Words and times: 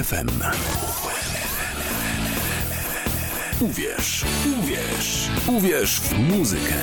UWMFM. 0.00 0.28
Uwierz, 3.60 4.24
uwierz, 4.58 5.28
uwierz 5.46 6.00
w 6.00 6.18
muzykę. 6.18 6.74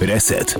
Reset. 0.00 0.58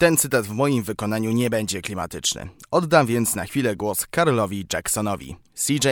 Ten 0.00 0.16
cytat 0.16 0.46
w 0.46 0.50
moim 0.50 0.82
wykonaniu 0.82 1.30
nie 1.30 1.50
będzie 1.50 1.82
klimatyczny. 1.82 2.48
Oddam 2.70 3.06
więc 3.06 3.34
na 3.34 3.44
chwilę 3.44 3.76
głos 3.76 4.06
Karlowi 4.06 4.66
Jacksonowi. 4.72 5.36
CJ, 5.54 5.88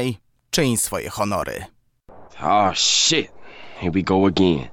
czyń 0.51 0.77
swoje 0.77 1.11
honory. 1.11 1.65
Oh 2.43 2.73
shit. 2.75 3.29
Here 3.81 3.93
we 3.93 4.03
go 4.03 4.27
again. 4.27 4.69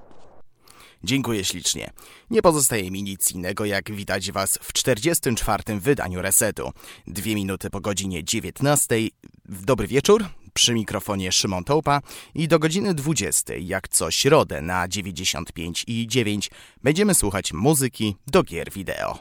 Dziękuję 1.04 1.44
ślicznie. 1.44 1.92
Nie 2.30 2.42
pozostaje 2.42 2.92
mi 2.92 3.04
nic 3.04 3.32
innego, 3.32 3.66
jak 3.66 3.92
witać 3.92 4.32
Was 4.32 4.60
w 4.62 4.74
44. 4.74 5.80
wydaniu 5.80 6.22
Resetu. 6.22 6.72
Dwie 7.08 7.36
minuty 7.36 7.70
po 7.70 7.82
godzinie 7.82 8.24
19. 8.24 8.96
Dobry 9.46 9.88
wieczór. 9.88 10.26
Przy 10.58 10.74
mikrofonie 10.74 11.32
Szymon 11.32 11.64
Tołpa 11.64 12.02
i 12.36 12.48
do 12.48 12.60
godziny 12.60 12.94
20, 12.94 13.54
jak 13.54 13.88
co 13.88 14.12
środę 14.12 14.62
na 14.62 14.88
95 14.88 15.84
i 15.88 16.08
9, 16.08 16.50
będziemy 16.84 17.16
słuchać 17.16 17.54
muzyki 17.54 18.16
do 18.28 18.44
gier 18.44 18.72
wideo. 18.72 19.20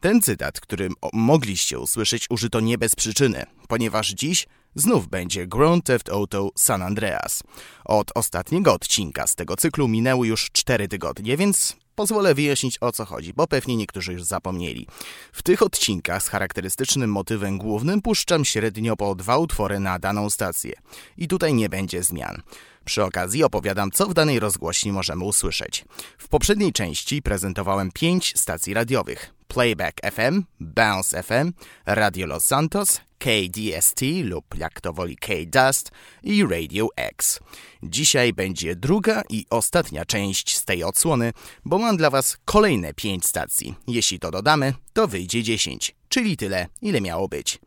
Ten 0.00 0.22
cytat, 0.22 0.60
który 0.60 0.88
mogliście 1.12 1.78
usłyszeć, 1.78 2.26
użyto 2.30 2.60
nie 2.60 2.78
bez 2.78 2.94
przyczyny, 2.94 3.44
ponieważ 3.68 4.08
dziś 4.08 4.46
znów 4.74 5.08
będzie 5.08 5.46
Grand 5.46 5.84
Theft 5.84 6.08
Auto 6.08 6.50
San 6.56 6.82
Andreas. 6.82 7.42
Od 7.84 8.10
ostatniego 8.14 8.74
odcinka 8.74 9.26
z 9.26 9.34
tego 9.34 9.56
cyklu 9.56 9.88
minęły 9.88 10.26
już 10.26 10.50
4 10.52 10.88
tygodnie, 10.88 11.36
więc 11.36 11.76
pozwolę 11.94 12.34
wyjaśnić 12.34 12.78
o 12.80 12.92
co 12.92 13.04
chodzi, 13.04 13.32
bo 13.34 13.46
pewnie 13.46 13.76
niektórzy 13.76 14.12
już 14.12 14.22
zapomnieli. 14.22 14.86
W 15.32 15.42
tych 15.42 15.62
odcinkach 15.62 16.22
z 16.22 16.28
charakterystycznym 16.28 17.12
motywem 17.12 17.58
głównym 17.58 18.02
puszczam 18.02 18.44
średnio 18.44 18.96
po 18.96 19.14
dwa 19.14 19.38
utwory 19.38 19.80
na 19.80 19.98
daną 19.98 20.30
stację. 20.30 20.72
I 21.16 21.28
tutaj 21.28 21.54
nie 21.54 21.68
będzie 21.68 22.02
zmian. 22.02 22.42
Przy 22.84 23.04
okazji 23.04 23.44
opowiadam, 23.44 23.90
co 23.90 24.06
w 24.06 24.14
danej 24.14 24.40
rozgłośni 24.40 24.92
możemy 24.92 25.24
usłyszeć. 25.24 25.84
W 26.18 26.28
poprzedniej 26.28 26.72
części 26.72 27.22
prezentowałem 27.22 27.90
pięć 27.92 28.32
stacji 28.36 28.74
radiowych. 28.74 29.37
Playback 29.48 30.00
FM, 30.12 30.42
Bounce 30.60 31.22
FM, 31.22 31.52
Radio 31.86 32.26
Los 32.26 32.44
Santos, 32.44 33.00
KDST 33.18 34.00
lub 34.24 34.44
jak 34.58 34.80
to 34.80 34.92
woli 34.92 35.16
K-Dust 35.16 35.90
i 36.22 36.44
Radio 36.44 36.88
X. 36.96 37.40
Dzisiaj 37.82 38.32
będzie 38.32 38.76
druga 38.76 39.22
i 39.28 39.46
ostatnia 39.50 40.04
część 40.04 40.56
z 40.56 40.64
tej 40.64 40.84
odsłony, 40.84 41.32
bo 41.64 41.78
mam 41.78 41.96
dla 41.96 42.10
Was 42.10 42.36
kolejne 42.44 42.94
pięć 42.94 43.26
stacji. 43.26 43.74
Jeśli 43.86 44.18
to 44.18 44.30
dodamy, 44.30 44.74
to 44.92 45.08
wyjdzie 45.08 45.42
10, 45.42 45.94
czyli 46.08 46.36
tyle, 46.36 46.66
ile 46.82 47.00
miało 47.00 47.28
być. 47.28 47.58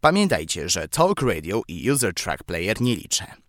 Pamiętajcie, 0.00 0.68
że 0.68 0.88
Talk 0.88 1.22
Radio 1.22 1.62
i 1.68 1.90
User 1.90 2.14
Track 2.14 2.44
Player 2.44 2.80
nie 2.80 2.96
liczę. 2.96 3.39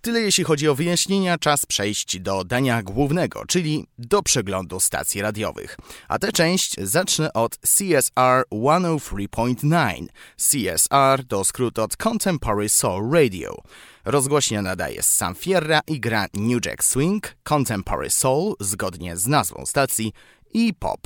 Tyle 0.00 0.20
jeśli 0.20 0.44
chodzi 0.44 0.68
o 0.68 0.74
wyjaśnienia, 0.74 1.38
czas 1.38 1.66
przejść 1.66 2.20
do 2.20 2.44
dania 2.44 2.82
głównego, 2.82 3.46
czyli 3.46 3.86
do 3.98 4.22
przeglądu 4.22 4.80
stacji 4.80 5.22
radiowych. 5.22 5.76
A 6.08 6.18
tę 6.18 6.32
część 6.32 6.76
zacznę 6.82 7.32
od 7.32 7.58
CSR 7.58 8.44
103.9. 8.52 10.06
CSR 10.36 11.26
to 11.28 11.44
skrót 11.44 11.78
od 11.78 11.96
Contemporary 11.96 12.68
Soul 12.68 13.10
Radio. 13.12 13.62
Rozgłośnia 14.04 14.62
nadaje 14.62 15.02
z 15.02 15.14
San 15.14 15.34
Fierra 15.34 15.80
i 15.86 16.00
gra 16.00 16.26
New 16.34 16.66
Jack 16.66 16.84
Swing, 16.84 17.36
Contemporary 17.42 18.10
Soul, 18.10 18.54
zgodnie 18.60 19.16
z 19.16 19.26
nazwą 19.26 19.66
stacji, 19.66 20.12
i 20.54 20.74
pop. 20.74 21.00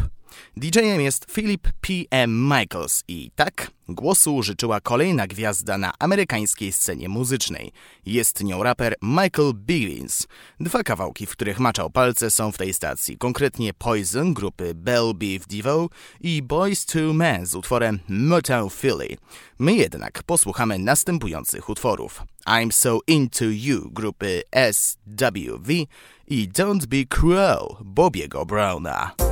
DJ-em 0.56 1.00
jest 1.00 1.26
Philip 1.30 1.68
P.M. 1.80 2.48
Michaels 2.48 3.04
i 3.08 3.30
tak 3.34 3.70
głosu 3.88 4.42
życzyła 4.42 4.80
kolejna 4.80 5.26
gwiazda 5.26 5.78
na 5.78 5.92
amerykańskiej 5.98 6.72
scenie 6.72 7.08
muzycznej. 7.08 7.72
Jest 8.06 8.44
nią 8.44 8.62
raper 8.62 8.94
Michael 9.02 9.52
Billings. 9.54 10.26
Dwa 10.60 10.82
kawałki, 10.82 11.26
w 11.26 11.30
których 11.30 11.60
maczał 11.60 11.90
palce 11.90 12.30
są 12.30 12.52
w 12.52 12.58
tej 12.58 12.74
stacji, 12.74 13.18
konkretnie 13.18 13.74
Poison 13.74 14.34
grupy 14.34 14.74
Bell 14.74 15.12
Beef 15.14 15.46
Devo 15.46 15.88
i 16.20 16.42
Boys 16.42 16.86
to 16.86 16.98
Men 17.12 17.46
z 17.46 17.54
utworem 17.54 18.00
Motown 18.08 18.70
Philly. 18.70 19.16
My 19.58 19.74
jednak 19.74 20.22
posłuchamy 20.22 20.78
następujących 20.78 21.68
utworów. 21.68 22.22
I'm 22.46 22.72
So 22.72 22.98
Into 23.06 23.44
You 23.44 23.90
grupy 23.90 24.42
SWV 24.72 25.72
i 26.28 26.48
Don't 26.48 26.86
Be 26.86 27.04
Cruel 27.08 27.76
Bobiego 27.84 28.46
Browna. 28.46 29.31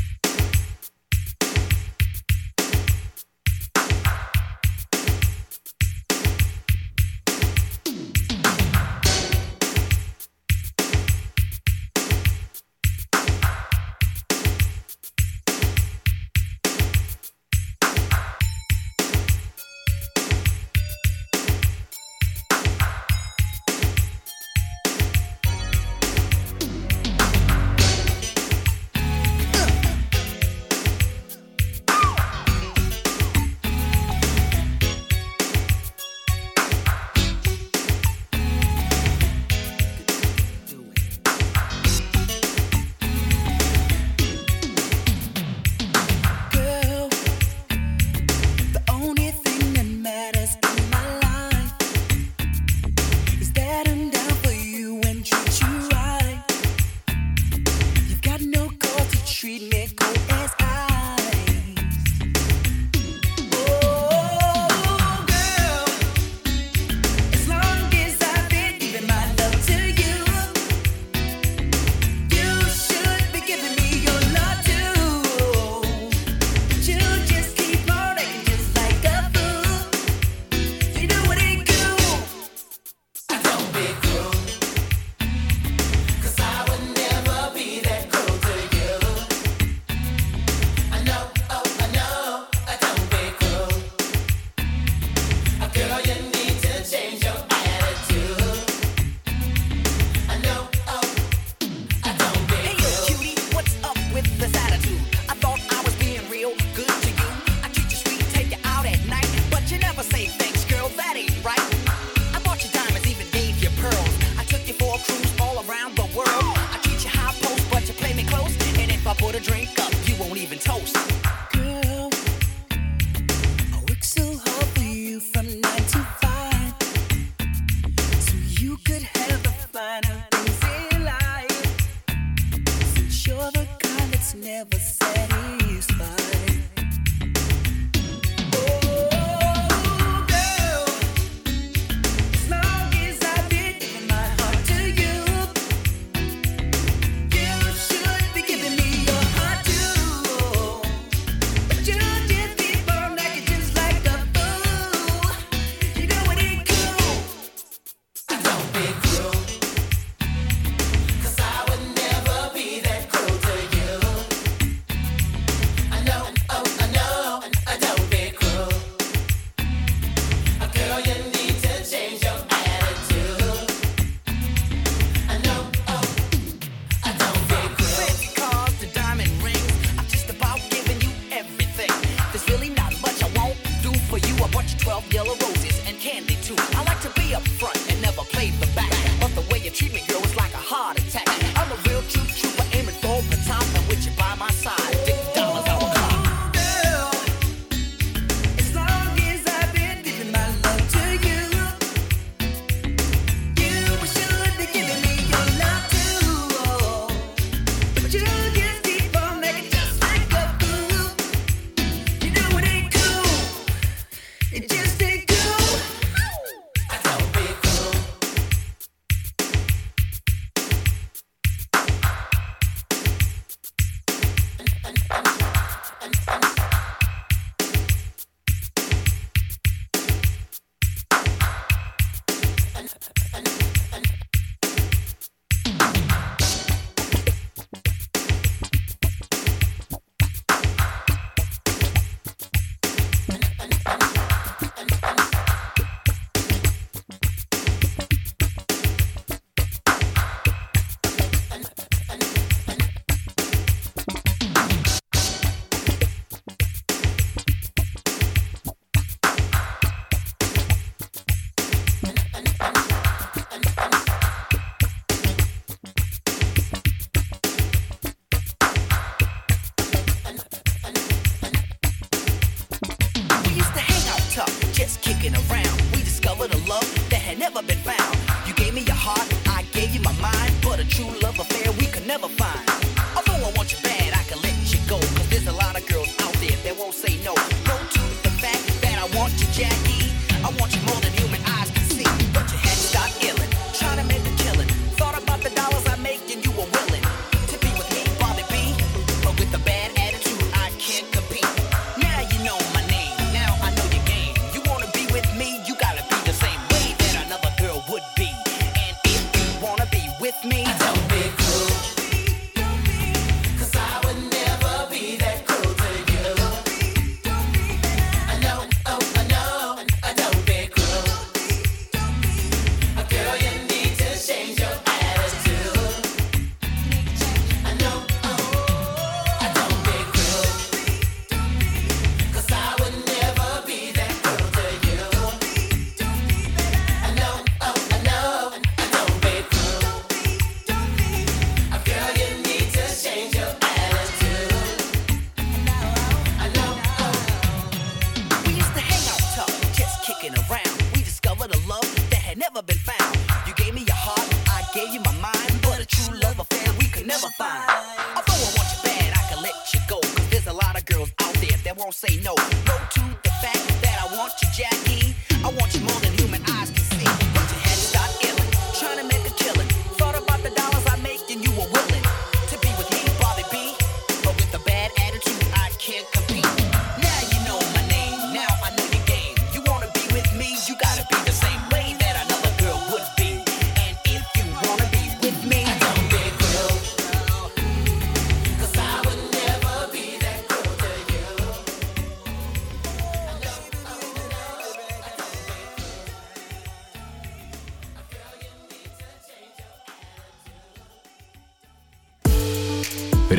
never 277.53 277.67
been 277.67 277.77
found. 277.79 278.00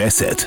Reset. 0.02 0.46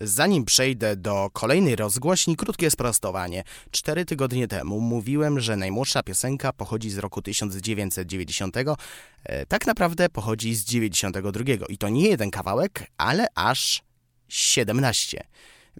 Zanim 0.00 0.44
przejdę 0.44 0.96
do 0.96 1.30
kolejnej 1.32 1.76
rozgłośni, 1.76 2.36
krótkie 2.36 2.70
sprostowanie. 2.70 3.44
Cztery 3.70 4.04
tygodnie 4.04 4.48
temu 4.48 4.80
mówiłem, 4.80 5.40
że 5.40 5.56
najmłodsza 5.56 6.02
piosenka 6.02 6.52
pochodzi 6.52 6.90
z 6.90 6.98
roku 6.98 7.22
1990. 7.22 8.56
E, 8.56 9.46
tak 9.46 9.66
naprawdę 9.66 10.08
pochodzi 10.08 10.54
z 10.54 10.64
92. 10.64 11.44
I 11.68 11.78
to 11.78 11.88
nie 11.88 12.08
jeden 12.08 12.30
kawałek, 12.30 12.86
ale 12.96 13.26
aż 13.34 13.82
17. 14.28 15.24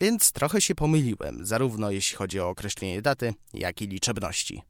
Więc 0.00 0.32
trochę 0.32 0.60
się 0.60 0.74
pomyliłem, 0.74 1.46
zarówno 1.46 1.90
jeśli 1.90 2.16
chodzi 2.16 2.40
o 2.40 2.48
określenie 2.48 3.02
daty, 3.02 3.34
jak 3.54 3.82
i 3.82 3.86
liczebności. 3.86 4.62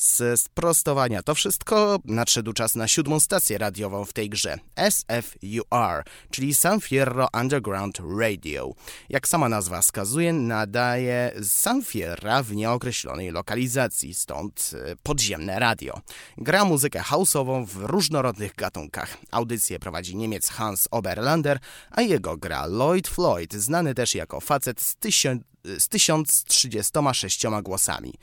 Z 0.00 0.40
sprostowania 0.40 1.22
to 1.22 1.34
wszystko 1.34 1.98
nadszedł 2.04 2.52
czas 2.52 2.74
na 2.74 2.88
siódmą 2.88 3.20
stację 3.20 3.58
radiową 3.58 4.04
w 4.04 4.12
tej 4.12 4.30
grze 4.30 4.58
SFUR, 4.90 6.04
czyli 6.30 6.54
San 6.54 6.80
Fierro 6.80 7.28
Underground 7.40 7.98
Radio. 8.18 8.70
Jak 9.08 9.28
sama 9.28 9.48
nazwa 9.48 9.80
wskazuje, 9.80 10.32
nadaje 10.32 11.32
San 11.42 11.82
Fierra 11.82 12.42
w 12.42 12.52
nieokreślonej 12.52 13.30
lokalizacji, 13.30 14.14
stąd 14.14 14.70
e, 14.74 14.96
podziemne 15.02 15.58
radio. 15.58 16.00
Gra 16.38 16.64
muzykę 16.64 17.00
house'ową 17.00 17.66
w 17.66 17.76
różnorodnych 17.76 18.54
gatunkach. 18.54 19.16
Audycję 19.30 19.78
prowadzi 19.78 20.16
Niemiec 20.16 20.48
Hans 20.48 20.88
Oberlander, 20.90 21.58
a 21.90 22.02
jego 22.02 22.36
gra 22.36 22.66
Lloyd 22.66 23.08
Floyd, 23.08 23.54
znany 23.54 23.94
też 23.94 24.14
jako 24.14 24.40
facet 24.40 24.80
z, 24.80 24.96
tysią- 24.96 25.40
z 25.78 25.88
1036 25.88 27.46
głosami. 27.62 28.14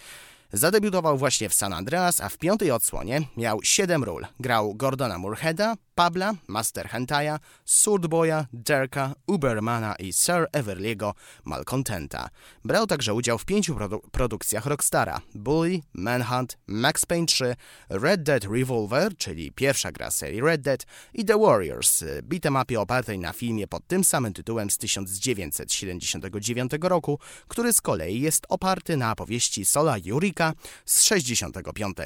Zadebiutował 0.54 1.18
właśnie 1.18 1.50
w 1.50 1.54
San 1.54 1.74
Andreas, 1.74 2.22
a 2.22 2.30
w 2.30 2.38
piątej 2.38 2.72
odsłonie 2.72 3.22
miał 3.38 3.60
7 3.63 4.04
ról. 4.04 4.25
Grał 4.39 4.75
Gordona 4.75 5.18
Moorheada, 5.18 5.75
Pabla, 5.96 6.34
Master 6.48 6.89
Hentaja, 6.89 7.39
Swordboya, 7.66 8.46
Derka, 8.54 9.13
Ubermana 9.27 9.96
i 9.96 10.13
Sir 10.13 10.48
Everliego 10.51 11.13
Malcontenta. 11.46 12.30
Brał 12.66 12.88
także 12.88 13.13
udział 13.13 13.38
w 13.38 13.46
pięciu 13.46 13.75
produ- 13.75 14.00
produkcjach 14.12 14.66
Rockstara 14.66 15.22
Bully, 15.36 15.80
Manhunt, 15.94 16.58
Max 16.68 17.06
Payne 17.06 17.25
3, 17.27 17.56
Red 17.89 18.24
Dead 18.24 18.44
Revolver, 18.44 19.18
czyli 19.18 19.51
pierwsza 19.51 19.92
gra 19.92 20.12
serii 20.12 20.42
Red 20.42 20.62
Dead 20.62 20.86
i 21.13 21.25
The 21.25 21.39
Warriors, 21.39 22.04
beat'em 22.24 22.62
upie 22.63 22.82
opartej 22.82 23.20
na 23.20 23.34
filmie 23.34 23.68
pod 23.68 23.88
tym 23.88 24.04
samym 24.04 24.34
tytułem 24.34 24.70
z 24.70 24.77
1979 24.77 26.72
roku, 26.82 27.20
który 27.48 27.74
z 27.74 27.82
kolei 27.82 28.22
jest 28.22 28.46
oparty 28.50 28.98
na 28.98 29.12
opowieści 29.12 29.66
Sola 29.66 29.96
Jurika 30.06 30.37
z 30.86 31.03
65. 31.03 31.98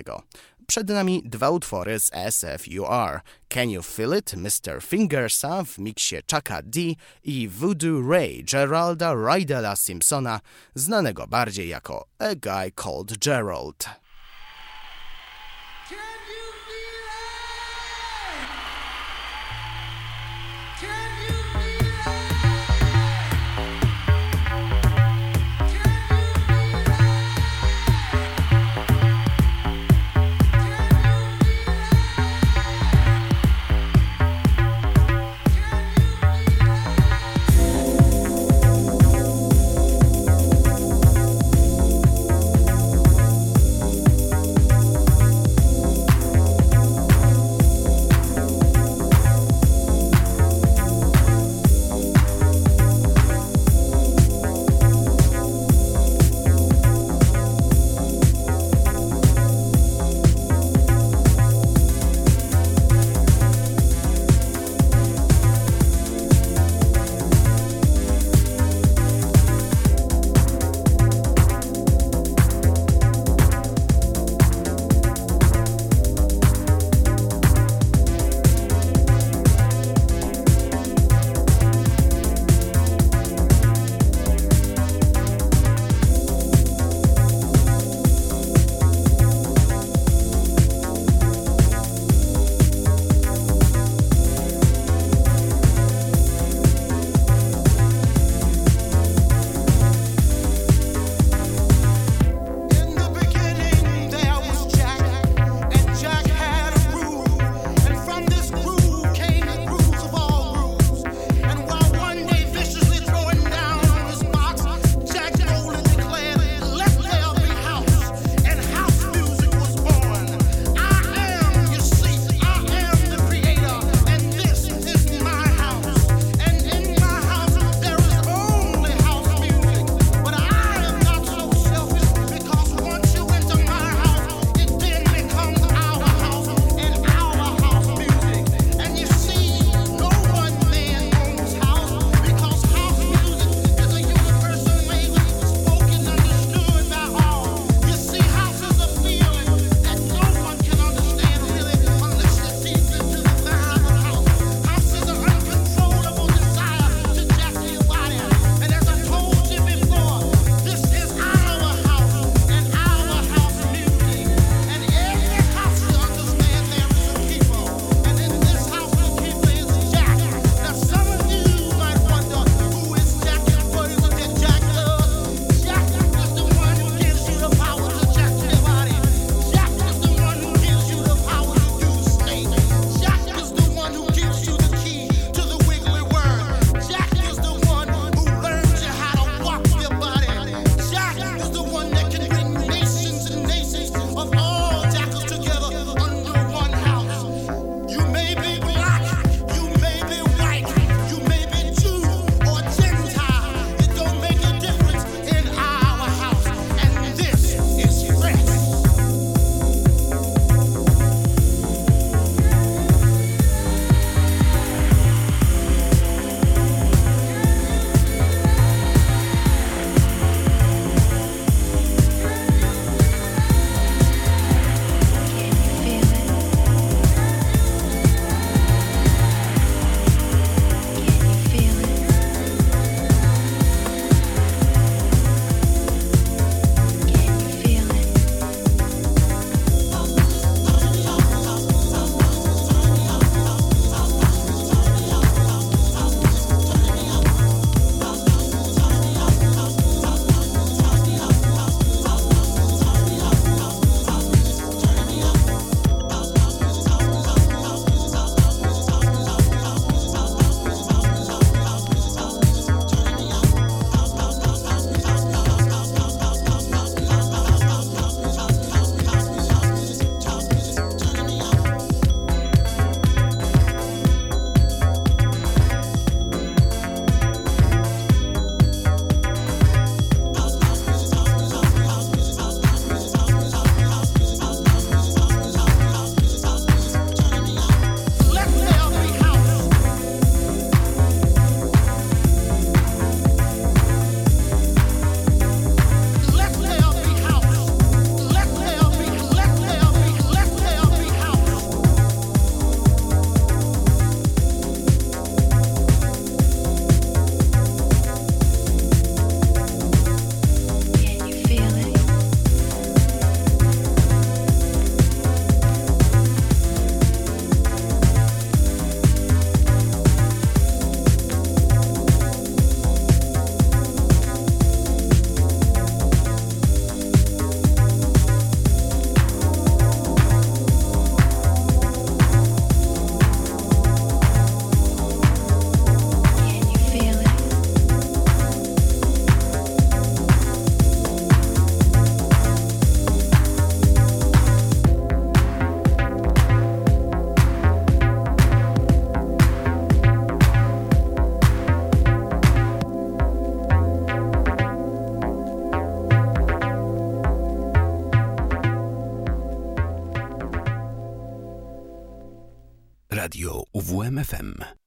Przed 0.68 0.90
nami 0.90 1.24
dwa 1.26 1.50
utwory 1.50 2.00
z 2.00 2.12
SFUR. 2.30 3.22
Can 3.50 3.70
You 3.70 3.82
Feel 3.82 4.18
It, 4.18 4.34
Mr. 4.34 4.82
Fingersa 4.82 5.64
w 5.64 5.78
miksie 5.78 6.16
Chucka 6.32 6.62
D 6.62 6.80
i 7.24 7.48
Voodoo 7.48 8.12
Ray 8.12 8.44
Geralda 8.44 9.14
Rydela 9.14 9.76
Simpsona, 9.76 10.40
znanego 10.76 11.28
bardziej 11.28 11.70
jako 11.70 12.08
A 12.20 12.36
Guy 12.36 12.72
Called 12.72 13.18
Gerald. 13.18 14.01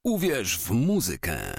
Uwierz 0.04 0.58
w 0.58 0.70
muzykę. 0.70 1.54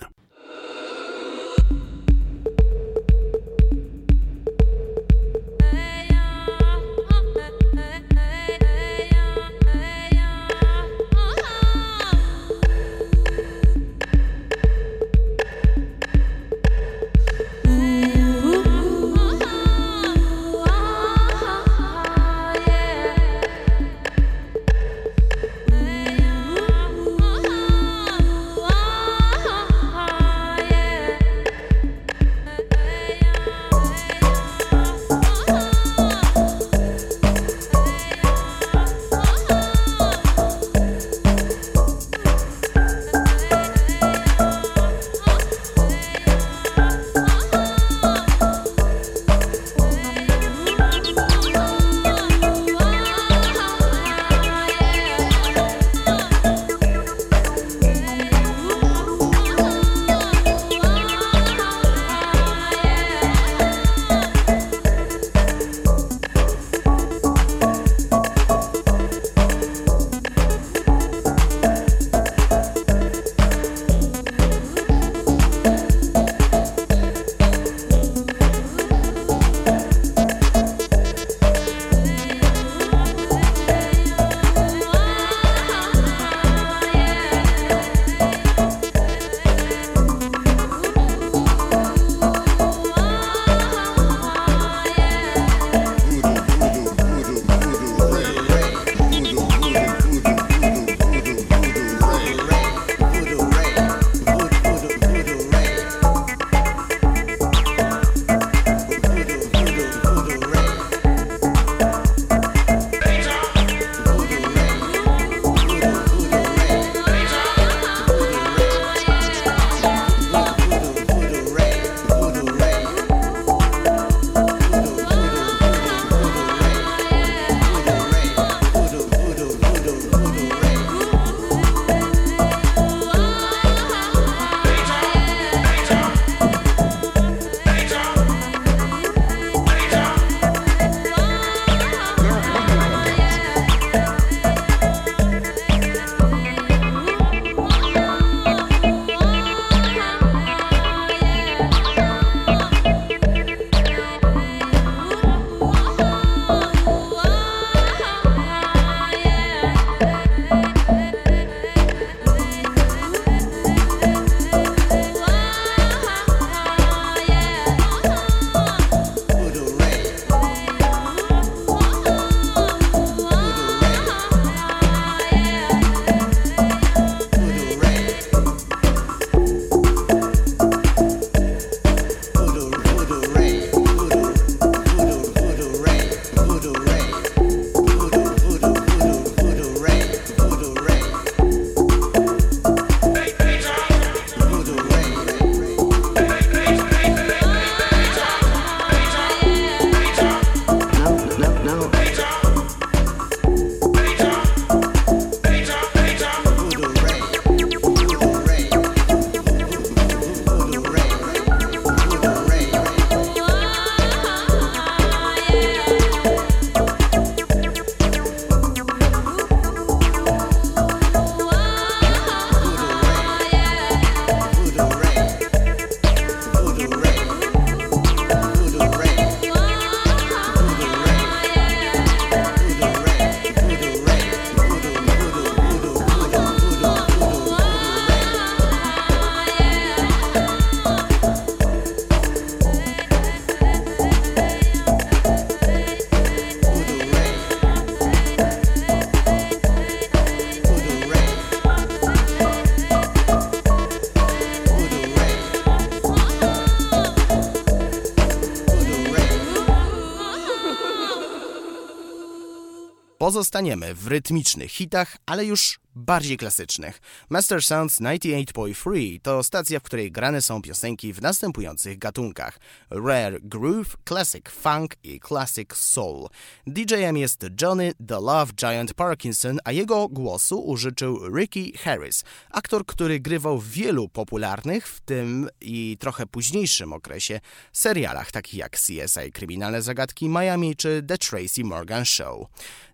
Pozostaniemy 263.36 263.94
w 263.96 264.08
rytmicznych 264.08 264.72
hitach, 264.72 265.18
ale 265.26 265.46
już 265.46 265.80
bardziej 266.06 266.38
klasycznych. 266.38 267.02
Master 267.30 267.64
Sounds 267.64 268.02
98.3 268.02 269.20
to 269.22 269.44
stacja, 269.44 269.80
w 269.80 269.84
której 269.84 270.12
grane 270.12 270.42
są 270.42 270.62
piosenki 270.62 271.14
w 271.14 271.22
następujących 271.22 271.98
gatunkach: 271.98 272.60
rare 272.90 273.40
groove, 273.42 273.98
classic 274.08 274.50
funk 274.50 274.96
i 275.04 275.20
classic 275.28 275.76
soul. 275.76 276.28
DJ-em 276.68 277.18
jest 277.18 277.46
Johnny 277.62 277.94
The 278.08 278.20
Love 278.22 278.54
Giant 278.54 278.94
Parkinson, 278.94 279.60
a 279.64 279.72
jego 279.72 280.08
głosu 280.08 280.60
użyczył 280.60 281.36
Ricky 281.38 281.78
Harris, 281.78 282.24
aktor, 282.52 282.86
który 282.86 283.20
grywał 283.20 283.60
w 283.60 283.70
wielu 283.70 284.10
popularnych, 284.10 284.88
w 284.88 285.02
tym 285.02 285.50
i 285.62 285.98
trochę 286.00 286.26
późniejszym 286.26 286.94
okresie, 286.94 287.40
serialach 287.74 288.32
takich 288.32 288.54
jak 288.54 288.72
CSI 288.72 289.32
Kryminalne 289.34 289.82
Zagadki 289.82 290.30
Miami 290.30 290.76
czy 290.76 291.04
The 291.08 291.18
Tracy 291.18 291.64
Morgan 291.64 292.06
Show. 292.06 292.48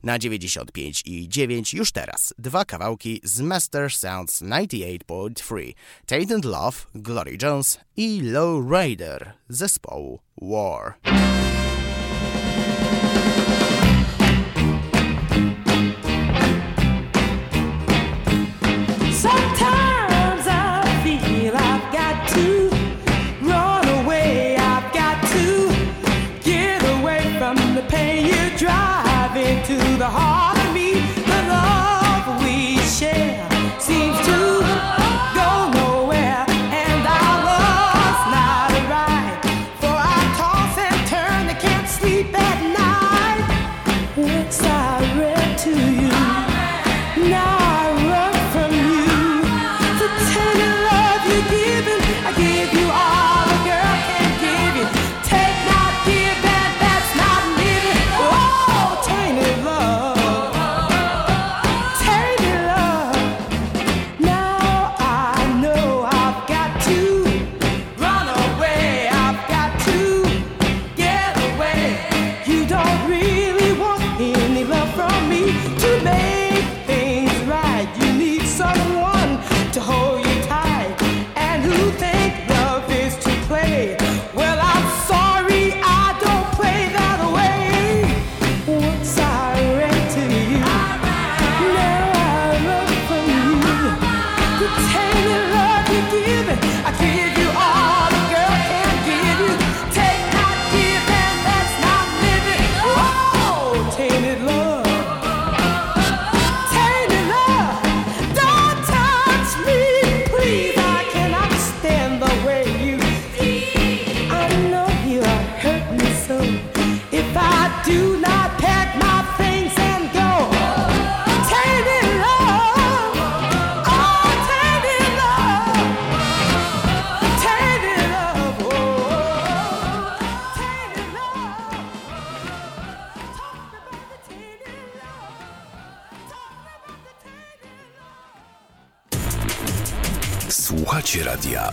Na 0.04 0.19
95 0.19 1.02
i 1.06 1.30
9 1.30 1.74
już 1.74 1.91
teraz 1.91 2.34
dwa 2.38 2.65
kawałki 2.65 3.01
karaoke 3.02 3.20
z 3.24 3.42
Master 3.42 3.90
Sounds 3.90 4.42
98.3 4.42 5.74
Tate 6.06 6.34
and 6.34 6.46
Love, 6.46 6.86
Glory 6.96 7.38
Jones 7.38 7.80
i 7.98 8.22
Low 8.22 8.62
Rider 8.72 9.34
zespołu 9.50 10.20
War. 10.42 10.96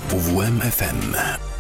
UWMFM. 0.09 1.58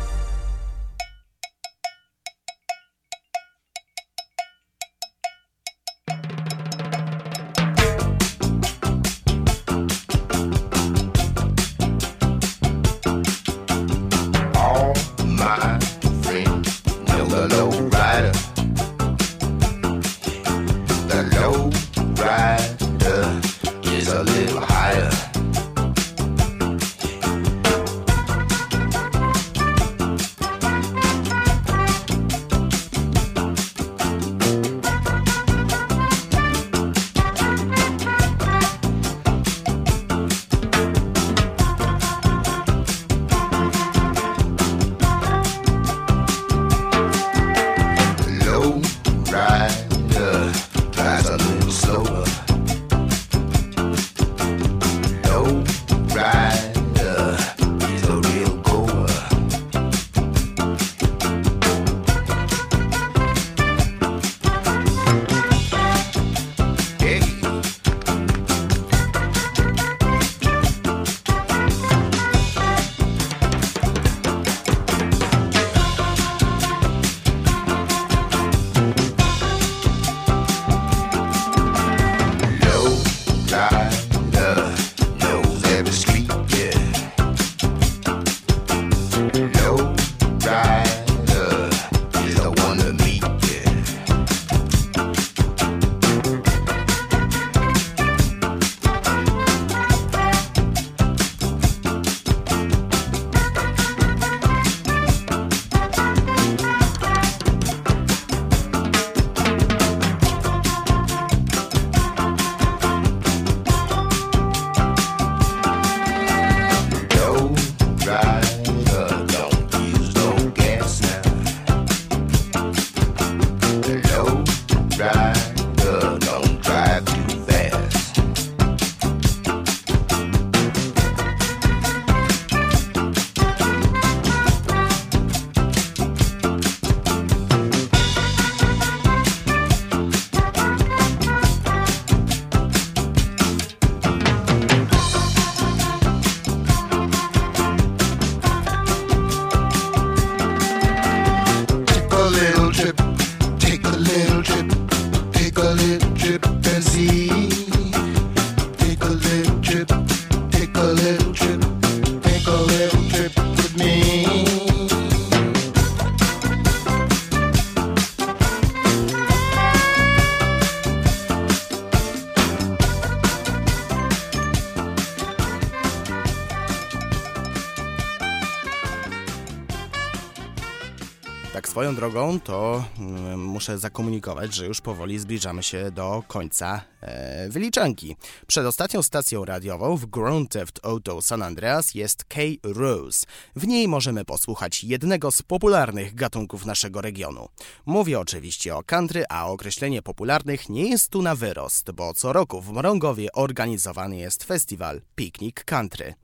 Swoją 181.88 181.96
drogą 181.96 182.40
to 182.40 182.85
mm, 182.98 183.44
muszę 183.44 183.79
zakomunikować, 183.79 184.55
że 184.55 184.66
już 184.66 184.81
powoli 184.81 185.18
zbliżamy 185.18 185.62
się 185.62 185.90
do 185.90 186.22
końca 186.27 186.81
e, 187.01 187.48
wyliczanki. 187.48 188.16
Przed 188.46 188.66
ostatnią 188.66 189.03
stacją 189.03 189.44
radiową 189.44 189.96
w 189.96 190.07
Grand 190.07 190.51
Theft 190.51 190.81
Auto 190.83 191.22
San 191.22 191.42
Andreas 191.42 191.94
jest 191.94 192.24
K 192.24 192.40
Rose. 192.62 193.27
W 193.57 193.66
niej 193.66 193.88
możemy 193.88 194.24
posłuchać 194.24 194.85
jednego 194.85 195.33
z 195.33 195.42
popularnych 195.42 196.14
gatunków 196.14 196.66
naszego 196.66 197.01
regionu. 197.01 197.48
Mówię 197.87 198.20
oczywiście 198.20 198.77
o 198.77 198.83
country, 198.83 199.24
a 199.29 199.46
określenie 199.46 200.03
popularnych 200.03 200.68
nie 200.68 200.90
jest 200.90 201.11
tu 201.11 201.22
na 201.22 201.35
wyrost, 201.35 201.90
bo 201.90 202.14
co 202.14 202.33
roku 202.33 202.61
w 202.61 202.72
Mrągowie 202.72 203.33
organizowany 203.33 204.16
jest 204.16 204.44
festiwal 204.44 205.01
Picnic 205.14 205.57
Country. 205.64 206.14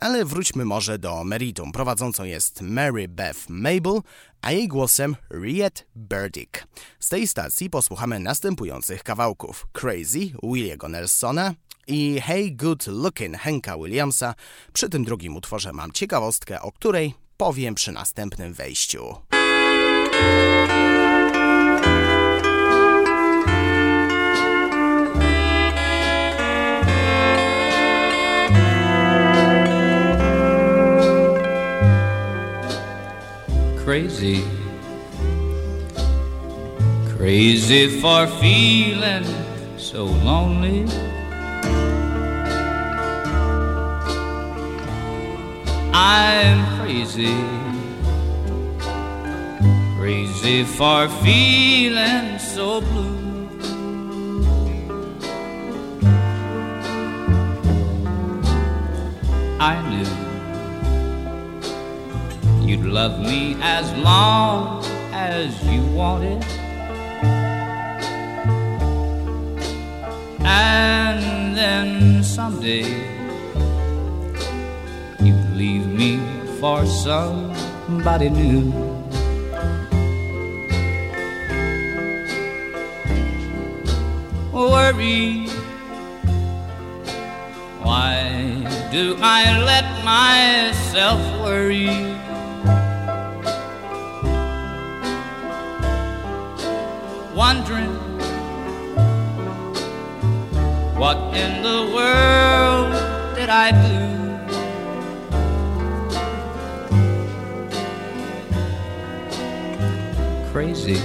Ale 0.00 0.24
wróćmy 0.24 0.64
może 0.64 0.98
do 0.98 1.24
meritum. 1.24 1.72
Prowadzącą 1.72 2.24
jest 2.24 2.60
Mary 2.60 3.08
Beth 3.08 3.40
Mabel, 3.48 4.00
a 4.42 4.52
jej 4.52 4.68
głosem 4.68 5.16
Riet 5.30 5.86
Burdick. 5.94 6.66
Z 7.00 7.08
tej 7.08 7.26
stacji 7.26 7.70
posłuchamy 7.70 8.20
następujących 8.20 9.02
kawałków: 9.02 9.66
Crazy 9.72 10.30
Williego 10.42 10.88
Nelsona 10.88 11.54
i 11.86 12.20
Hey 12.20 12.50
Good 12.50 12.86
Lookin' 12.86 13.36
Henka 13.36 13.76
Williamsa. 13.76 14.34
Przy 14.72 14.88
tym 14.88 15.04
drugim 15.04 15.36
utworze 15.36 15.72
mam 15.72 15.92
ciekawostkę, 15.92 16.60
o 16.60 16.72
której 16.72 17.14
powiem 17.36 17.74
przy 17.74 17.92
następnym 17.92 18.52
wejściu. 18.52 19.16
Crazy. 33.86 34.42
Crazy 37.16 38.00
for 38.00 38.26
feeling 38.40 39.24
so 39.78 40.06
lonely. 40.06 40.84
I'm 45.94 46.80
crazy. 46.80 47.36
Crazy 50.00 50.64
for 50.64 51.08
feeling 51.22 52.40
so 52.40 52.80
blue. 52.80 53.48
I 59.60 59.74
knew 59.88 60.25
You'd 62.76 62.92
love 62.92 63.18
me 63.18 63.56
as 63.62 63.90
long 64.04 64.84
as 65.10 65.48
you 65.64 65.80
wanted. 65.96 66.44
And 70.44 71.56
then 71.56 72.22
someday 72.22 72.84
you'd 75.20 75.56
leave 75.56 75.86
me 75.86 76.20
for 76.60 76.84
somebody 76.84 78.28
new. 78.28 78.70
Worry. 84.52 85.46
Why 87.80 88.68
do 88.92 89.16
I 89.22 89.64
let 89.64 90.04
myself 90.04 91.18
worry? 91.40 92.15
What 100.96 101.16
in 101.36 101.62
the 101.62 101.92
world 101.94 102.92
did 103.36 103.50
I 103.50 103.70
do? 103.86 104.06
Crazy 110.52 111.00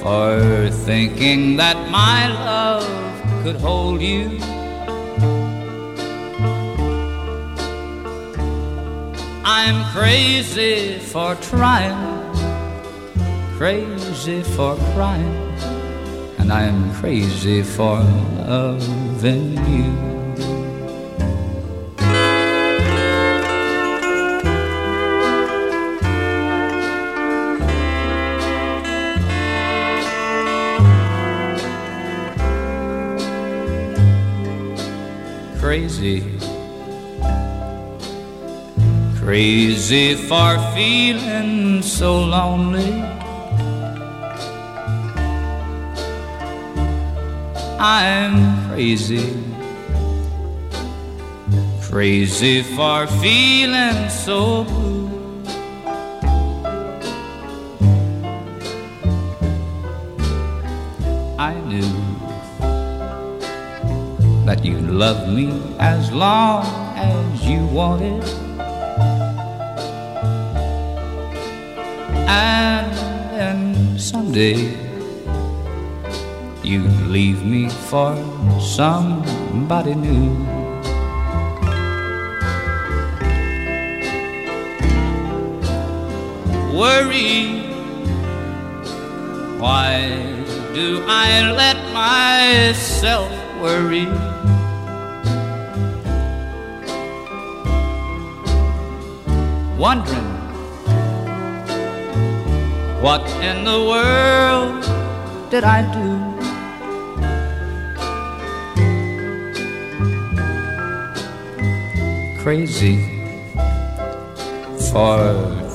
for 0.00 0.70
thinking 0.70 1.56
that 1.56 1.76
my 1.90 2.28
love 2.28 2.86
could 3.42 3.56
hold 3.56 4.02
you. 4.02 4.38
I'm 9.44 9.84
crazy 9.92 10.98
for 10.98 11.34
trying 11.36 12.14
crazy 13.56 14.42
for 14.42 14.76
crying, 14.92 15.53
and 16.44 16.52
I'm 16.52 16.94
crazy 16.96 17.62
for 17.62 18.00
loving 18.46 19.56
you. 19.66 19.92
Crazy, 35.58 36.20
crazy 39.18 40.14
for 40.14 40.58
feeling 40.74 41.80
so 41.80 42.20
lonely. 42.20 43.13
I'm 47.86 48.70
crazy, 48.70 49.36
crazy 51.82 52.62
for 52.62 53.06
feeling 53.20 54.08
so 54.08 54.64
blue. 54.64 55.10
I 61.38 61.52
knew 61.68 61.92
that 64.46 64.64
you'd 64.64 64.88
love 64.88 65.28
me 65.28 65.52
as 65.78 66.10
long 66.10 66.64
as 66.96 67.44
you 67.44 67.66
wanted. 67.66 68.24
And 72.26 72.90
then 73.36 73.98
someday 73.98 74.83
you'd 76.64 77.08
leave 77.08 77.44
me 77.44 77.68
for 77.68 78.16
somebody 78.58 79.94
new. 79.94 80.32
Worry, 86.72 87.60
why 89.60 90.08
do 90.74 91.04
I 91.06 91.52
let 91.52 91.76
myself 91.92 93.30
worry? 93.60 94.08
Wondering 99.78 100.34
what 103.04 103.20
in 103.42 103.64
the 103.64 103.80
world 103.84 104.82
did 105.50 105.62
I 105.62 105.82
do? 105.92 106.23
Crazy 112.44 113.00
for 114.92 115.16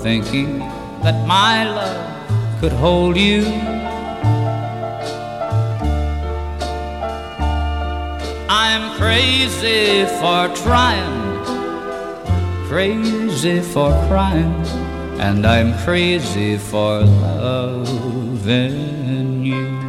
thinking 0.04 0.60
that 1.02 1.26
my 1.26 1.64
love 1.68 2.62
could 2.62 2.72
hold 2.72 3.18
you. 3.18 3.44
I'm 8.48 8.96
crazy 9.00 10.06
for 10.20 10.48
trying, 10.64 11.44
crazy 12.68 13.62
for 13.62 13.90
crying, 14.08 14.64
and 15.20 15.48
I'm 15.48 15.74
crazy 15.84 16.56
for 16.60 17.02
loving 17.34 18.64
you. 19.44 19.89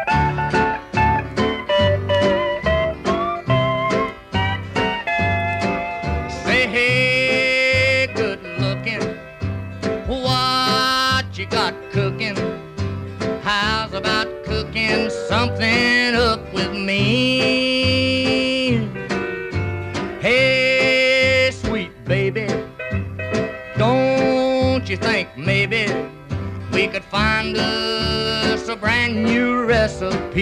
I 30.33 30.39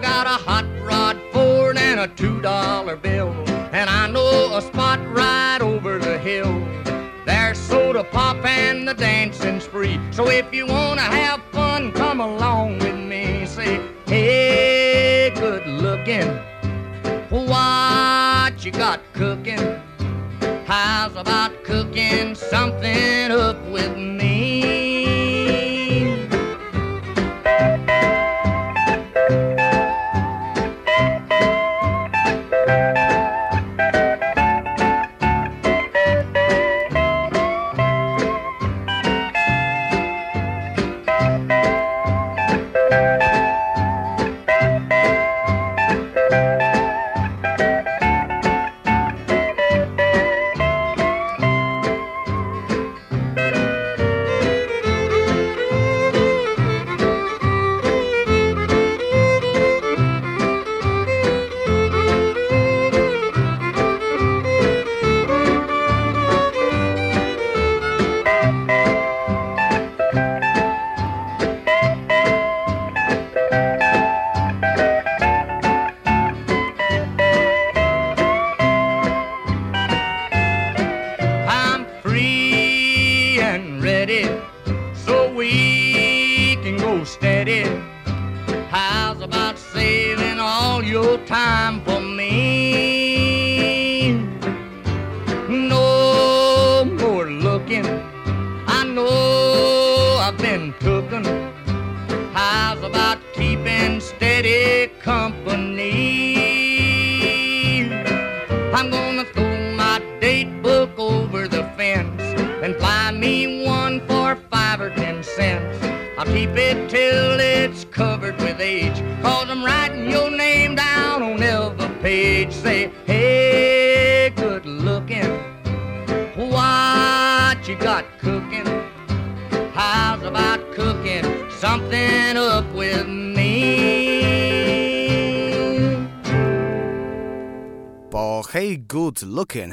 got 0.00 0.26
a 0.26 0.42
hot 0.42 0.64
rod 0.82 1.20
Ford 1.32 1.76
and 1.76 2.00
a 2.00 2.08
two 2.08 2.40
dollar 2.40 2.96
bill, 2.96 3.28
and 3.72 3.90
I 3.90 4.10
know 4.10 4.56
a 4.56 4.62
spot 4.62 4.98
right 5.14 5.58
over 5.60 5.98
the 5.98 6.18
hill. 6.18 6.66
There's 7.26 7.58
soda 7.58 8.04
pop 8.04 8.42
and 8.42 8.88
the 8.88 8.94
dancing 8.94 9.60
spree. 9.60 10.00
So 10.12 10.30
if 10.30 10.50
you 10.54 10.66
wanna 10.66 11.02
have 11.02 11.42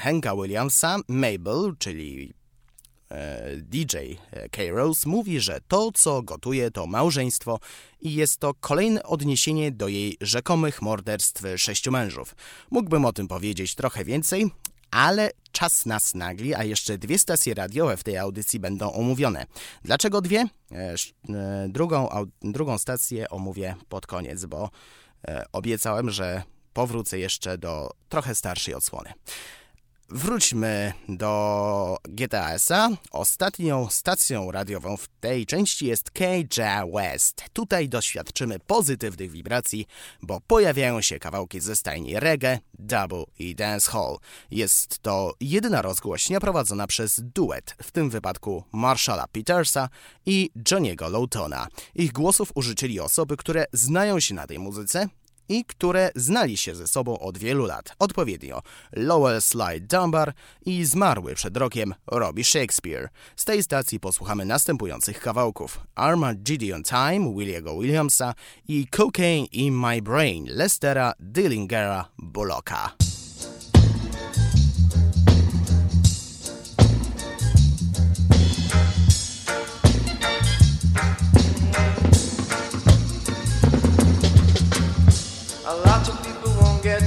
Hanka 0.06 0.36
Williamsa, 0.36 0.98
Mabel, 1.08 1.74
czyli 1.80 2.34
e, 3.12 3.56
DJ 3.58 3.98
K-Rose, 4.52 5.10
mówi, 5.10 5.40
że 5.40 5.60
to, 5.68 5.92
co 5.92 6.22
gotuje, 6.22 6.72
to 6.72 6.88
małżeństwo 6.88 7.60
i 8.02 8.14
jest 8.14 8.40
to 8.40 8.54
kolejne 8.54 9.04
odniesienie 9.04 9.72
do 9.72 9.88
jej 9.88 10.18
rzekomych 10.22 10.82
morderstw 10.82 11.44
sześciu 11.58 11.92
mężów. 11.92 12.36
Mógłbym 12.72 13.06
o 13.06 13.14
tym 13.14 13.28
powiedzieć 13.28 13.76
trochę 13.76 14.06
więcej, 14.06 14.52
ale 14.92 15.32
czas 15.52 15.86
nas 15.86 16.16
nagli, 16.16 16.54
a 16.54 16.64
jeszcze 16.64 16.98
dwie 16.98 17.20
stacje 17.20 17.54
radiowe 17.54 17.98
w 17.98 18.04
tej 18.04 18.18
audycji 18.18 18.60
będą 18.60 18.94
omówione. 18.94 19.46
Dlaczego 19.84 20.22
dwie? 20.22 20.46
E, 20.72 20.96
e, 21.30 21.68
Drugą, 21.70 22.10
drugą 22.42 22.78
stację 22.78 23.30
omówię 23.30 23.76
pod 23.90 24.08
koniec, 24.08 24.46
bo 24.46 24.70
e, 25.28 25.46
obiecałem, 25.52 26.10
że 26.10 26.44
powrócę 26.74 27.20
jeszcze 27.20 27.58
do 27.58 27.92
trochę 28.10 28.36
starszej 28.36 28.74
odsłony. 28.74 29.14
Wróćmy 30.10 30.94
do 31.10 31.98
GTAS-a. 32.04 32.90
Ostatnią 33.12 33.88
stacją 33.90 34.52
radiową 34.52 34.98
w 34.98 35.08
tej 35.08 35.46
części 35.46 35.86
jest 35.86 36.12
KJ 36.12 36.62
West. 36.94 37.44
Tutaj 37.54 37.90
doświadczymy 37.90 38.60
pozytywnych 38.60 39.32
wibracji, 39.32 39.86
bo 40.22 40.42
pojawiają 40.48 41.02
się 41.02 41.20
kawałki 41.20 41.60
ze 41.60 41.76
stajni 41.76 42.20
reggae, 42.20 42.60
double 42.80 43.24
i 43.40 43.56
dancehall. 43.56 44.18
Jest 44.52 45.00
to 45.00 45.34
jedyna 45.40 45.82
rozgłośnia 45.82 46.40
prowadzona 46.40 46.88
przez 46.88 47.22
duet, 47.24 47.76
w 47.84 47.92
tym 47.92 48.10
wypadku 48.10 48.64
Marshalla 48.72 49.28
Petersa 49.28 49.90
i 50.26 50.50
Johniego 50.72 51.10
Lowtona. 51.10 51.68
Ich 51.96 52.12
głosów 52.12 52.52
użyczyli 52.56 53.00
osoby, 53.00 53.38
które 53.38 53.66
znają 53.74 54.20
się 54.20 54.34
na 54.36 54.48
tej 54.48 54.60
muzyce 54.60 55.10
i 55.50 55.66
które 55.66 56.12
znali 56.16 56.58
się 56.58 56.76
ze 56.76 56.88
sobą 56.88 57.20
od 57.20 57.38
wielu 57.38 57.66
lat, 57.66 57.96
odpowiednio 58.00 58.62
Lowell 58.94 59.42
Slide 59.42 59.80
Dunbar 59.80 60.34
i 60.66 60.86
zmarły 60.86 61.36
przed 61.36 61.58
rokiem 61.58 61.94
Robbie 62.08 62.44
Shakespeare. 62.44 63.10
Z 63.36 63.46
tej 63.46 63.64
stacji 63.64 64.00
posłuchamy 64.00 64.46
następujących 64.46 65.20
kawałków 65.20 65.80
Armageddon 65.96 66.84
Time 66.84 67.34
Williego 67.38 67.80
Williamsa 67.80 68.34
i 68.68 68.88
Cocaine 68.88 69.46
in 69.52 69.74
My 69.74 70.02
Brain 70.02 70.46
Lestera 70.50 71.14
Dillingera 71.20 72.10
Bullocka. 72.18 72.92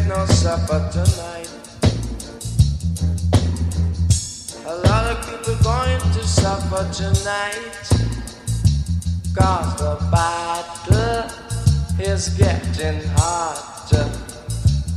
No 0.08 0.24
supper 0.24 0.88
tonight. 0.90 1.50
A 4.64 4.76
lot 4.88 5.04
of 5.12 5.18
people 5.28 5.54
going 5.62 6.00
to 6.00 6.22
suffer 6.26 6.82
tonight. 6.92 7.84
Cause 9.36 9.76
the 9.76 9.98
battle 10.10 11.30
is 12.00 12.30
getting 12.30 13.06
hotter 13.16 14.10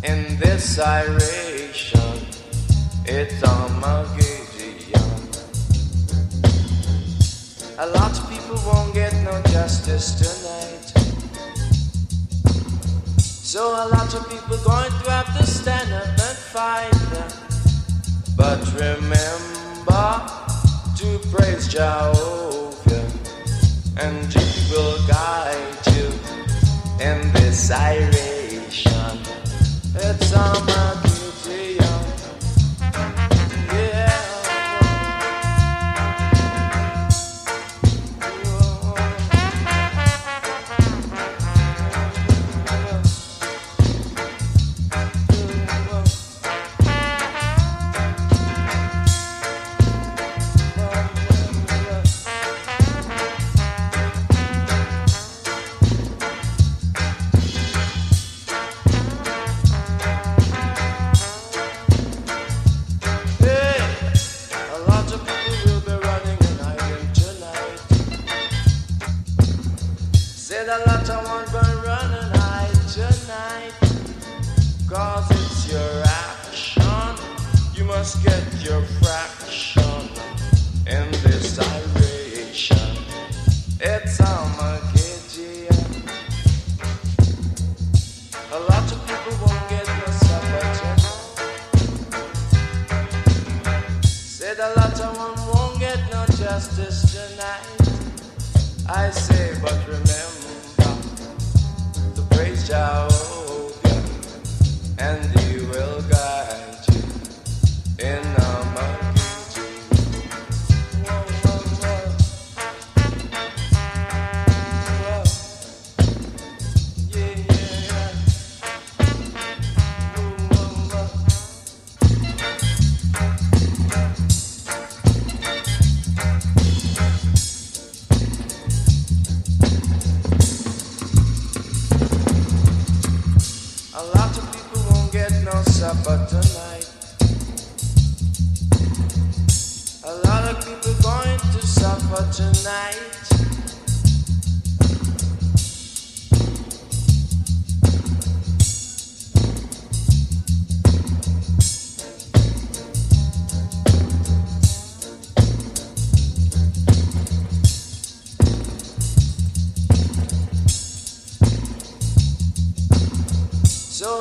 in 0.04 0.40
this 0.40 0.80
iration. 0.80 2.14
It's 3.06 3.44
Armageddon. 3.44 5.02
A 7.80 7.88
lot 7.88 8.18
of 8.18 8.30
people 8.30 8.56
won't 8.66 8.94
get 8.94 9.14
no 9.26 9.42
justice 9.52 10.16
tonight. 10.16 10.91
So 13.52 13.68
a 13.68 13.84
lot 13.90 14.14
of 14.16 14.30
people 14.30 14.56
going 14.64 14.90
to 15.04 15.12
have 15.12 15.38
to 15.38 15.46
stand 15.46 15.92
up 15.92 16.08
and 16.08 16.38
fight. 16.38 16.90
them. 17.12 17.30
But 18.38 18.62
remember 18.80 20.22
to 20.96 21.20
praise 21.36 21.68
Jehovah, 21.68 23.12
and 24.00 24.34
He 24.34 24.74
will 24.74 25.06
guide 25.06 25.86
you 25.88 26.08
in 27.04 27.30
this 27.34 27.70
iration. 27.72 29.20
It's 29.96 30.34
Armageddon. 30.34 31.11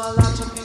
a 0.01 0.13
lot 0.15 0.41
of 0.41 0.60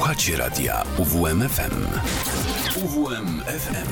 Słuchacie 0.00 0.36
radia 0.36 0.84
UWMFM. 0.98 1.86
UWMFM. 2.76 3.86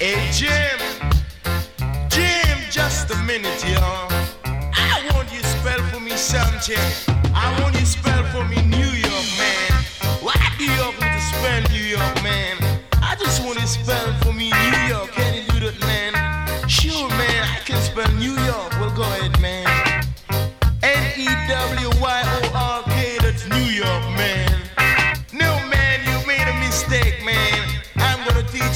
Hey 0.00 0.16
Jim, 0.32 0.80
Jim, 2.08 2.58
just 2.70 3.10
a 3.10 3.22
minute, 3.22 3.64
y'all. 3.68 4.08
I 4.44 5.14
want 5.14 5.32
you 5.32 5.42
spell 5.42 5.80
for 5.92 6.00
me 6.00 6.18
something. 6.18 6.78
I 7.34 7.62
want 7.62 7.80
you 7.80 7.86
spell 7.86 8.24
for 8.32 8.44
me 8.48 8.56
New 8.56 8.92
York, 8.98 9.28
man. 9.38 9.84
Why 10.20 10.34
do 10.58 10.64
you 10.64 10.70
have 10.70 10.98
to 10.98 11.20
spell 11.20 11.62
New 11.70 11.84
York, 11.84 12.22
man? 12.22 12.56
I 13.00 13.14
just 13.14 13.44
want 13.44 13.58
to 13.60 13.66
spell 13.66 14.12
for 14.22 14.32
me 14.32 14.50
New 14.50 14.78
York. 14.78 14.83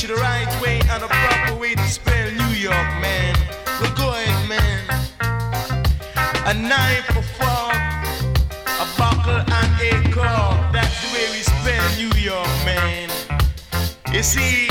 the 0.09 0.15
right 0.15 0.63
way 0.63 0.81
and 0.89 1.03
the 1.03 1.07
proper 1.07 1.55
way 1.61 1.75
to 1.75 1.83
spell 1.83 2.31
New 2.31 2.55
York, 2.57 2.89
man. 3.05 3.37
Well, 3.79 3.95
go 3.95 4.09
ahead, 4.09 4.49
man. 4.49 4.83
A 6.47 6.55
knife, 6.55 7.11
a 7.11 7.23
fork, 7.37 7.77
a 8.65 8.87
buckle, 8.97 9.43
and 9.59 9.73
a 9.83 10.11
car. 10.11 10.73
That's 10.73 10.97
the 11.03 11.09
way 11.13 11.27
we 11.31 11.43
spell 11.43 11.87
New 11.99 12.13
York, 12.19 12.49
man. 12.65 13.11
You 14.11 14.23
see, 14.23 14.69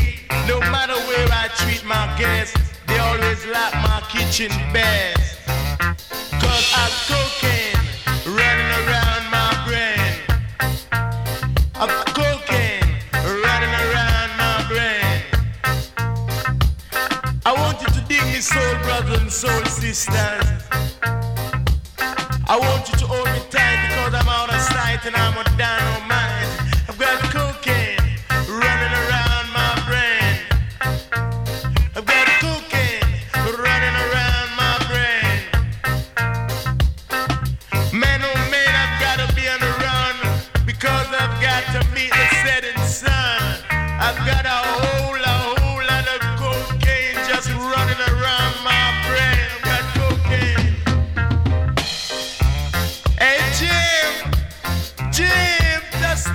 no 0.47 0.59
matter 0.71 0.97
where 1.05 1.27
I 1.31 1.49
treat 1.55 1.85
my 1.85 2.07
guests, 2.17 2.57
they 2.87 2.97
always 2.97 3.45
like 3.45 3.73
my 3.75 4.01
kitchen 4.09 4.49
best. 4.73 5.45
Cause 6.41 6.65
I 6.73 6.89
cocaine. 7.07 7.56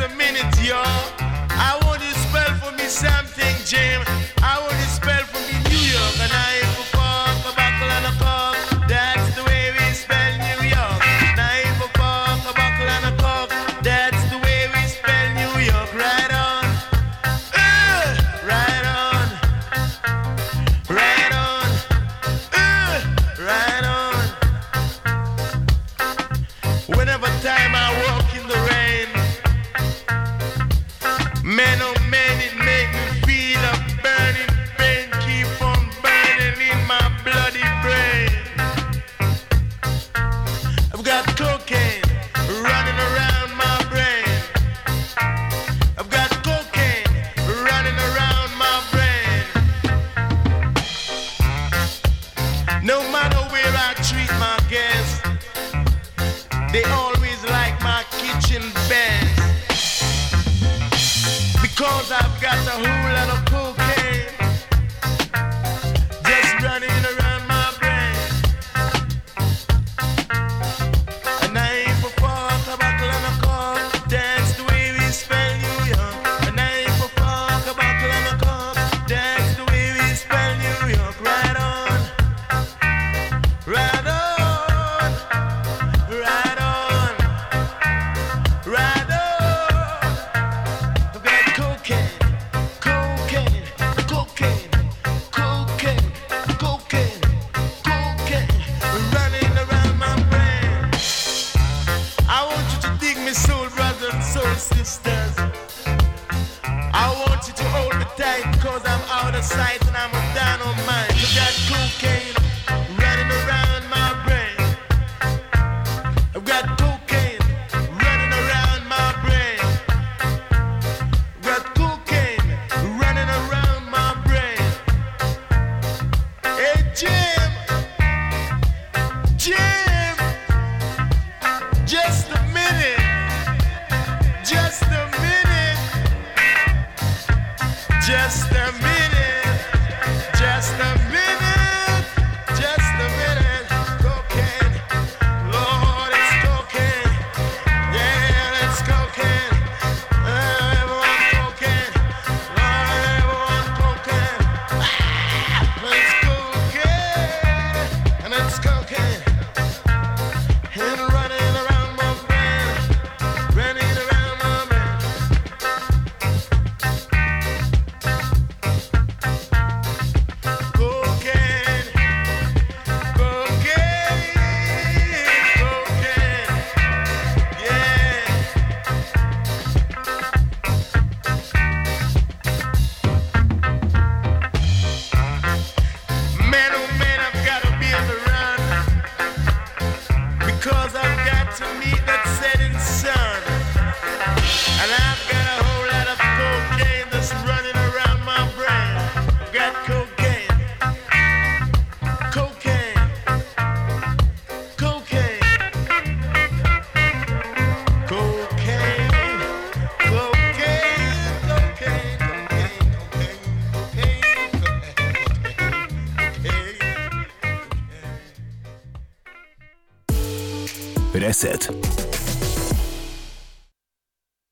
A 0.03 0.09
minute, 0.17 0.65
y'all. 0.65 1.32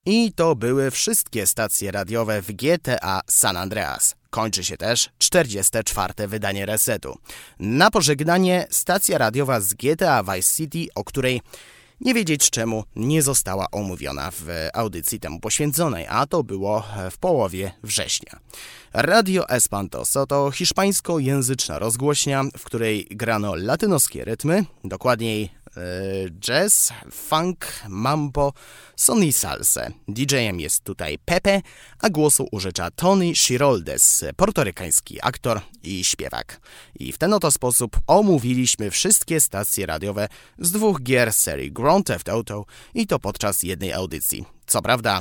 I 0.06 0.32
to 0.32 0.56
były 0.56 0.90
wszystkie 0.90 1.46
stacje 1.46 1.90
radiowe 1.90 2.42
w 2.42 2.52
GTA 2.52 3.20
San 3.26 3.56
Andreas. 3.56 4.14
Kończy 4.30 4.64
się 4.64 4.76
też 4.76 5.10
44. 5.18 6.28
wydanie 6.28 6.66
resetu. 6.66 7.18
Na 7.58 7.90
pożegnanie 7.90 8.66
stacja 8.70 9.18
radiowa 9.18 9.60
z 9.60 9.74
GTA 9.74 10.22
Vice 10.22 10.54
City, 10.56 10.86
o 10.94 11.04
której 11.04 11.40
nie 12.00 12.14
wiedzieć 12.14 12.50
czemu 12.50 12.84
nie 12.96 13.22
została 13.22 13.66
omówiona 13.72 14.30
w 14.30 14.68
audycji 14.74 15.20
temu 15.20 15.40
poświęconej, 15.40 16.06
a 16.08 16.26
to 16.26 16.44
było 16.44 16.84
w 17.10 17.18
połowie 17.18 17.72
września. 17.82 18.38
Radio 18.92 19.48
Espantoso 19.48 20.26
to 20.26 20.50
hiszpańskojęzyczna 20.50 21.78
rozgłośnia, 21.78 22.44
w 22.58 22.64
której 22.64 23.06
grano 23.10 23.54
latynoskie 23.54 24.24
rytmy, 24.24 24.64
dokładniej 24.84 25.59
jazz, 26.40 26.92
funk, 27.10 27.66
mambo, 27.88 28.52
son 28.96 29.24
i 29.24 29.32
salsę. 29.32 29.90
DJ-em 30.08 30.60
jest 30.60 30.84
tutaj 30.84 31.18
Pepe, 31.24 31.62
a 31.98 32.10
głosu 32.10 32.48
użycza 32.52 32.90
Tony 32.90 33.34
Shiroldes, 33.34 34.24
portorykański 34.36 35.18
aktor 35.22 35.60
i 35.82 36.04
śpiewak. 36.04 36.60
I 36.94 37.12
w 37.12 37.18
ten 37.18 37.32
oto 37.32 37.50
sposób 37.50 38.00
omówiliśmy 38.06 38.90
wszystkie 38.90 39.40
stacje 39.40 39.86
radiowe 39.86 40.28
z 40.58 40.72
dwóch 40.72 41.02
gier 41.02 41.32
serii 41.32 41.72
Grand 41.72 42.06
Theft 42.06 42.28
Auto 42.28 42.64
i 42.94 43.06
to 43.06 43.18
podczas 43.18 43.62
jednej 43.62 43.92
audycji. 43.92 44.44
Co 44.66 44.82
prawda 44.82 45.20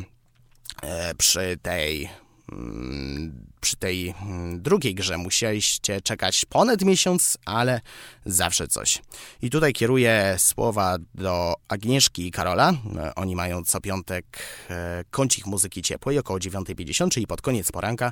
e, 0.81 1.15
przy 1.15 1.57
tej 1.61 2.09
mm, 2.51 3.48
przy 3.62 3.78
tej 3.78 4.14
mm, 4.22 4.62
drugiej 4.62 4.95
grze 4.95 5.18
musieliście 5.18 6.01
czekać 6.01 6.45
ponad 6.45 6.82
miesiąc, 6.82 7.38
ale 7.45 7.82
zawsze 8.26 8.68
coś. 8.68 9.01
I 9.41 9.49
tutaj 9.49 9.74
kieruję 9.74 10.36
słowa 10.38 10.97
do 11.16 11.55
Agnieszki 11.68 12.28
i 12.28 12.32
Karola. 12.32 12.74
E, 12.97 13.16
Oni 13.16 13.36
mają 13.36 13.64
co 13.64 13.82
piątek 13.82 14.26
e, 14.70 15.03
kącik 15.12 15.45
muzyki 15.45 15.82
ciepłej 15.82 16.20
około 16.20 16.39
9.50, 16.39 17.10
czyli 17.10 17.28
pod 17.28 17.41
koniec 17.41 17.72
poranka. 17.72 18.12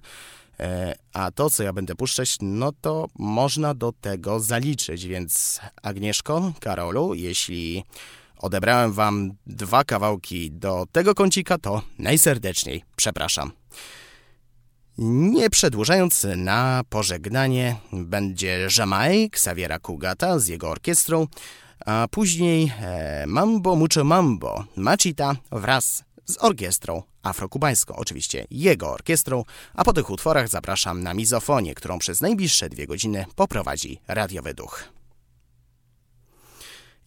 E, 0.60 0.96
A 1.14 1.32
to, 1.32 1.50
co 1.50 1.64
ja 1.64 1.74
będę 1.74 1.96
puszczać, 1.96 2.36
no 2.42 2.72
to 2.82 3.08
można 3.20 3.74
do 3.74 3.92
tego 4.02 4.40
zaliczyć, 4.40 5.08
więc 5.08 5.60
Agnieszko, 5.82 6.54
Karolu, 6.60 7.14
jeśli 7.14 7.84
odebrałem 8.38 8.94
wam 8.94 9.32
dwa 9.48 9.84
kawałki 9.84 10.52
do 10.52 10.86
tego 10.92 11.16
kącika, 11.16 11.58
to 11.58 11.82
najserdeczniej 12.00 12.84
przepraszam. 12.96 13.52
Nie 14.98 15.50
przedłużając 15.50 16.28
na 16.36 16.82
pożegnanie, 16.90 17.76
będzie 17.94 18.68
Jamaj 18.78 19.24
Xaviera 19.24 19.80
Kugata 19.80 20.40
z 20.40 20.48
jego 20.48 20.70
orkiestrą, 20.70 21.28
a 21.86 22.08
później 22.12 22.74
e, 22.80 23.26
Mambo 23.28 23.76
Mucho 23.76 24.04
Mambo 24.04 24.66
Machita 24.76 25.36
wraz 25.52 26.04
z 26.26 26.44
orkiestrą 26.44 27.04
afrokubańską, 27.24 27.96
oczywiście 27.96 28.48
jego 28.52 28.92
orkiestrą, 28.92 29.44
a 29.74 29.84
po 29.84 29.94
tych 29.94 30.10
utworach 30.10 30.48
zapraszam 30.48 31.04
na 31.04 31.14
mizofonię, 31.14 31.76
którą 31.76 32.00
przez 32.00 32.22
najbliższe 32.22 32.70
dwie 32.70 32.88
godziny 32.88 33.26
poprowadzi 33.36 34.00
radiowy 34.08 34.54
duch. 34.54 34.84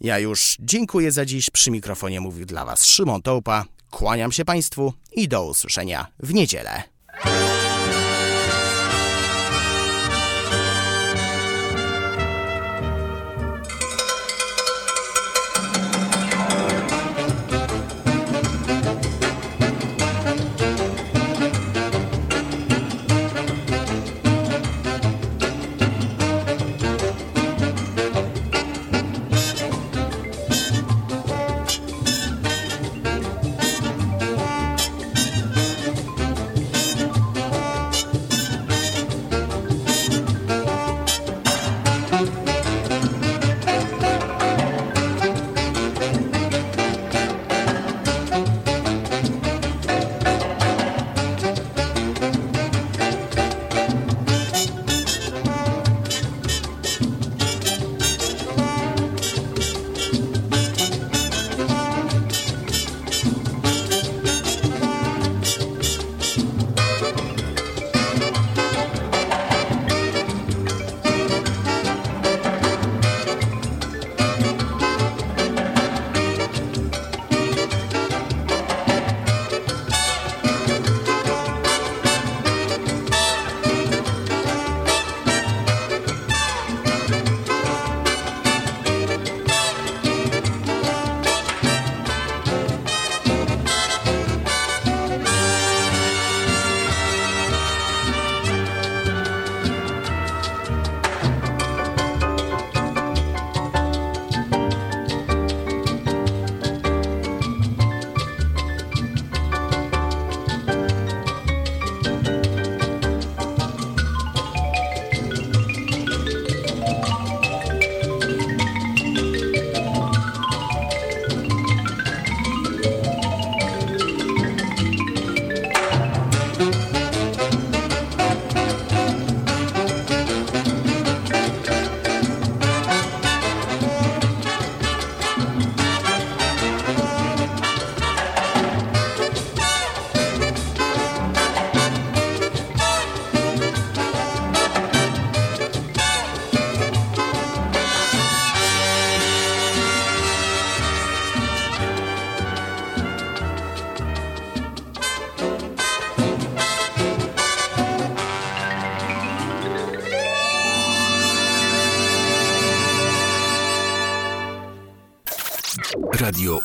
Ja 0.00 0.18
już 0.18 0.56
dziękuję 0.60 1.12
za 1.12 1.24
dziś. 1.24 1.50
Przy 1.50 1.70
mikrofonie 1.70 2.20
mówił 2.20 2.46
dla 2.46 2.64
Was 2.64 2.84
Szymon 2.84 3.22
Tołpa. 3.22 3.64
Kłaniam 3.90 4.32
się 4.32 4.44
Państwu 4.44 4.92
i 5.12 5.28
do 5.28 5.44
usłyszenia 5.44 6.06
w 6.18 6.34
niedzielę. 6.34 6.82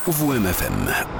UWMFM. 0.06 1.15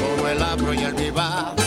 como 0.00 0.28
el 0.28 0.42
afro 0.42 0.72
y 0.74 0.78
el 0.78 0.94
vivac. 0.94 1.61